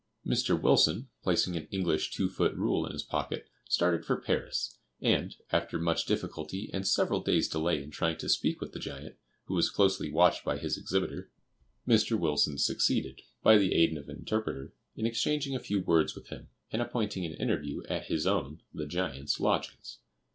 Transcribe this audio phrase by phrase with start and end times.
[0.25, 0.59] Mr.
[0.59, 5.77] Wilson, placing an English two foot rule in his pocket, started for Paris; and, after
[5.77, 9.69] much difficulty and several days' delay in trying to speak with the giant, who was
[9.69, 11.29] closely watched by his exhibitor,
[11.87, 12.17] Mr.
[12.17, 16.49] Wilson succeeded, by the aid of an interpreter, in exchanging a few words with him,
[16.71, 19.99] and appointing an interview at his own (the giant's) lodgings.